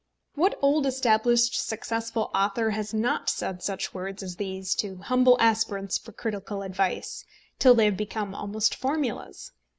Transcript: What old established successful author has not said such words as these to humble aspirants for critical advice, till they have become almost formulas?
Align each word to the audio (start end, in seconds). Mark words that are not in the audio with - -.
What 0.33 0.57
old 0.63 0.87
established 0.87 1.53
successful 1.63 2.31
author 2.33 2.71
has 2.71 2.91
not 2.91 3.29
said 3.29 3.61
such 3.61 3.93
words 3.93 4.23
as 4.23 4.37
these 4.37 4.73
to 4.77 4.95
humble 4.97 5.37
aspirants 5.39 5.99
for 5.99 6.11
critical 6.11 6.63
advice, 6.63 7.23
till 7.59 7.75
they 7.75 7.85
have 7.85 7.97
become 7.97 8.33
almost 8.33 8.73
formulas? 8.73 9.51